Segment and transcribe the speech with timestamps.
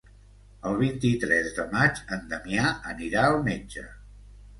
[0.69, 3.85] El vint-i-tres de maig en Damià anirà al metge.